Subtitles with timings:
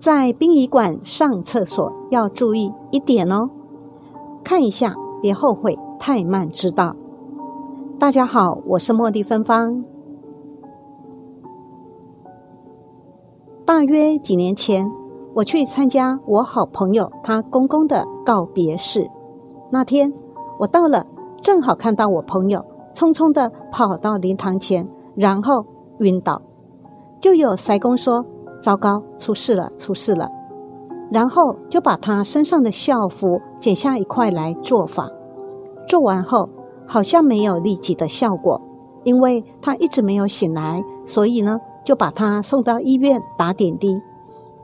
[0.00, 3.50] 在殡仪馆上厕所要注意一点哦，
[4.42, 6.96] 看一下，别后悔太慢知道。
[7.98, 9.84] 大家好，我是茉莉芬芳。
[13.66, 14.90] 大约几年前，
[15.34, 19.06] 我去参加我好朋友他公公的告别式。
[19.70, 20.10] 那天
[20.60, 21.06] 我到了，
[21.42, 22.64] 正好看到我朋友
[22.94, 25.66] 匆匆的跑到灵堂前，然后
[25.98, 26.40] 晕倒。
[27.20, 28.24] 就有塞公说。
[28.60, 30.28] 糟糕，出事了，出事了！
[31.10, 35.08] 然后就把他身上的校服剪下一块来做法。
[35.88, 36.48] 做完后，
[36.86, 38.60] 好像没有立即的效果，
[39.02, 44.00] 因为他一直没有醒来，所以呢，就把他送到医院打点滴。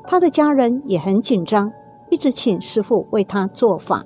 [0.06, 1.72] 他的家人也很紧张，
[2.10, 4.04] 一直请师傅为他做法。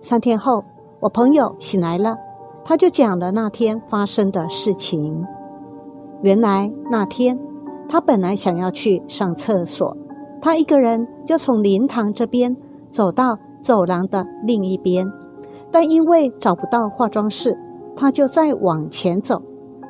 [0.00, 0.62] 三天后，
[1.00, 2.16] 我朋友醒来了，
[2.64, 5.26] 他就讲了那天发生的事情。
[6.22, 7.38] 原来那天。
[7.92, 9.94] 他本来想要去上厕所，
[10.40, 12.56] 他一个人就从灵堂这边
[12.90, 15.06] 走到走廊的另一边，
[15.70, 17.54] 但因为找不到化妆室，
[17.94, 19.42] 他就再往前走。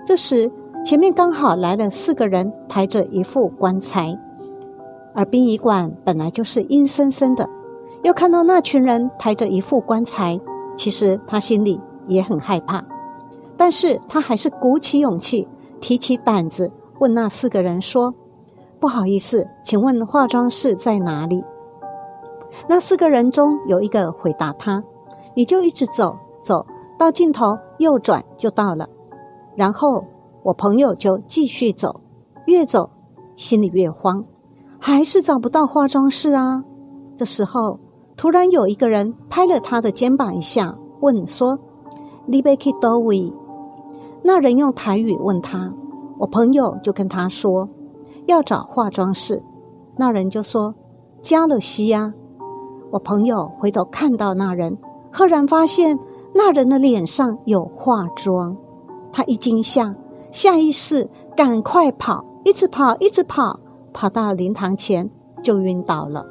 [0.05, 0.51] 这时，
[0.85, 4.19] 前面刚好来了四个人，抬着一副棺材，
[5.15, 7.49] 而殡仪馆本来就是阴森森的，
[8.03, 10.41] 又看到那群人抬着一副棺材，
[10.75, 12.85] 其实他心里也很害怕，
[13.57, 15.47] 但是他还是鼓起勇气，
[15.81, 16.69] 提起胆子。
[17.03, 18.15] 问那四个人说
[18.79, 21.45] ：“不好意思，请问化妆室在哪里？”
[22.71, 24.85] 那四个人中有一个回答他
[25.35, 26.65] ：“你就一直走，走
[26.97, 28.89] 到尽头右转就到了。”
[29.57, 30.05] 然后
[30.45, 32.01] 我朋友就继续走，
[32.47, 32.89] 越走
[33.35, 34.25] 心里越慌，
[34.79, 36.63] 还是找不到化妆室啊。
[37.17, 37.81] 这时候
[38.17, 41.59] 突然有一个人拍了他的肩膀一下，问说
[42.27, 43.33] ：“你要去多位？”
[44.23, 45.75] 那人用台语问他。
[46.23, 47.69] 我朋友就跟他说
[48.27, 49.43] 要找化妆室，
[49.97, 50.73] 那人就说
[51.21, 52.15] 加了西呀。
[52.93, 54.79] 我朋友回头看到那人，
[55.13, 55.99] 赫然发现
[56.33, 58.57] 那人的脸上有化妆，
[59.13, 59.97] 他一惊吓，
[60.31, 63.59] 下意识赶快跑，一直跑，一直跑，
[63.93, 65.11] 跑到灵堂前
[65.43, 66.25] 就晕倒了。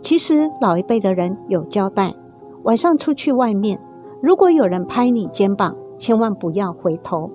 [0.00, 2.14] 其实老一辈的人有交代，
[2.62, 3.78] 晚上出去外面，
[4.22, 7.30] 如果有人拍你肩膀，千万不要回头。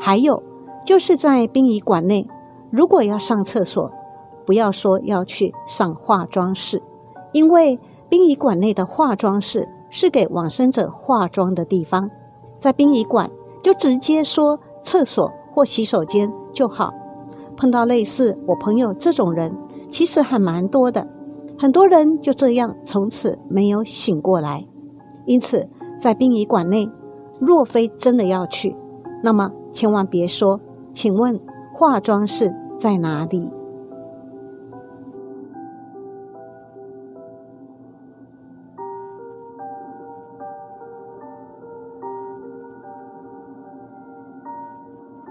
[0.00, 0.42] 还有。
[0.88, 2.26] 就是在殡仪馆内，
[2.70, 3.92] 如果要上厕所，
[4.46, 6.82] 不要说要去上化妆室，
[7.32, 7.78] 因为
[8.08, 12.08] 殡仪馆内的化妆室是给往生者化妆的地方，
[12.58, 13.30] 在殡仪馆
[13.62, 16.90] 就直接说厕所或洗手间就好。
[17.54, 19.54] 碰到类似我朋友这种人，
[19.90, 21.06] 其实还蛮多的，
[21.58, 24.66] 很多人就这样从此没有醒过来。
[25.26, 25.68] 因此，
[26.00, 26.90] 在殡仪馆内，
[27.38, 28.74] 若非真的要去，
[29.22, 30.58] 那么千万别说。
[30.92, 31.40] 请问
[31.74, 33.52] 化妆室在哪里？